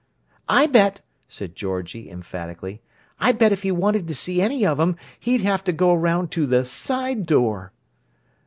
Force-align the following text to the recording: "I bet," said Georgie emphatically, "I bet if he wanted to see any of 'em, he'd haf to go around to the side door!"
"I 0.49 0.65
bet," 0.65 1.01
said 1.27 1.53
Georgie 1.55 2.09
emphatically, 2.09 2.81
"I 3.19 3.33
bet 3.33 3.51
if 3.51 3.61
he 3.61 3.71
wanted 3.71 4.07
to 4.07 4.15
see 4.15 4.41
any 4.41 4.65
of 4.65 4.79
'em, 4.79 4.95
he'd 5.19 5.41
haf 5.41 5.63
to 5.65 5.71
go 5.71 5.93
around 5.93 6.31
to 6.31 6.47
the 6.47 6.65
side 6.65 7.27
door!" 7.27 7.71